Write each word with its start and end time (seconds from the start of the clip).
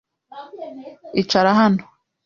Icara 1.21 1.51
hano. 1.59 1.83